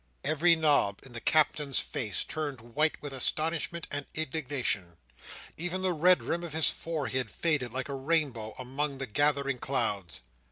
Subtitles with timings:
[0.23, 4.97] Every knob in the Captain's face turned white with astonishment and indignation;
[5.57, 10.21] even the red rim on his forehead faded, like a rainbow among the gathering clouds.